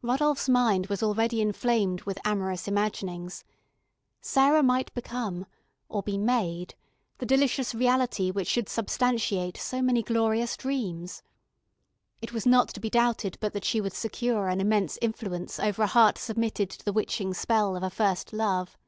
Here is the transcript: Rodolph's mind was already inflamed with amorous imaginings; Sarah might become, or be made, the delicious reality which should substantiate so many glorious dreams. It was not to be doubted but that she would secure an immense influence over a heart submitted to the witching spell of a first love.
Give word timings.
Rodolph's 0.00 0.48
mind 0.48 0.86
was 0.86 1.02
already 1.02 1.42
inflamed 1.42 2.04
with 2.04 2.18
amorous 2.24 2.66
imaginings; 2.66 3.44
Sarah 4.22 4.62
might 4.62 4.90
become, 4.94 5.44
or 5.90 6.02
be 6.02 6.16
made, 6.16 6.74
the 7.18 7.26
delicious 7.26 7.74
reality 7.74 8.30
which 8.30 8.48
should 8.48 8.70
substantiate 8.70 9.58
so 9.58 9.82
many 9.82 10.02
glorious 10.02 10.56
dreams. 10.56 11.22
It 12.22 12.32
was 12.32 12.46
not 12.46 12.68
to 12.70 12.80
be 12.80 12.88
doubted 12.88 13.36
but 13.38 13.52
that 13.52 13.66
she 13.66 13.82
would 13.82 13.92
secure 13.92 14.48
an 14.48 14.62
immense 14.62 14.98
influence 15.02 15.60
over 15.60 15.82
a 15.82 15.86
heart 15.88 16.16
submitted 16.16 16.70
to 16.70 16.82
the 16.86 16.94
witching 16.94 17.34
spell 17.34 17.76
of 17.76 17.82
a 17.82 17.90
first 17.90 18.32
love. 18.32 18.78